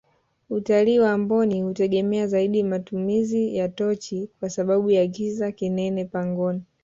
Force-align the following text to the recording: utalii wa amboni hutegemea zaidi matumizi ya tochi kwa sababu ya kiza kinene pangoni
utalii 0.49 0.99
wa 0.99 1.11
amboni 1.11 1.61
hutegemea 1.61 2.27
zaidi 2.27 2.63
matumizi 2.63 3.55
ya 3.55 3.69
tochi 3.69 4.29
kwa 4.39 4.49
sababu 4.49 4.91
ya 4.91 5.07
kiza 5.07 5.51
kinene 5.51 6.05
pangoni 6.05 6.61